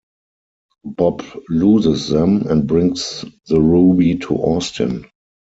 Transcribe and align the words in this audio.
Bob 0.97 1.23
loses 1.47 2.09
them 2.09 2.47
and 2.47 2.65
brings 2.65 3.23
the 3.45 3.61
ruby 3.61 4.17
to 4.17 4.33
Austin. 4.33 5.05